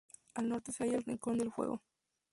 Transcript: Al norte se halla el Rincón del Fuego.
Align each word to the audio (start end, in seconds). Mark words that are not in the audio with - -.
Al 0.33 0.49
norte 0.49 0.71
se 0.71 0.83
halla 0.83 0.97
el 0.97 1.03
Rincón 1.03 1.37
del 1.37 1.51
Fuego. 1.51 1.83